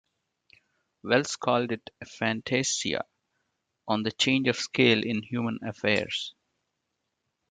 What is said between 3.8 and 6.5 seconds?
on the change of scale in human affairs.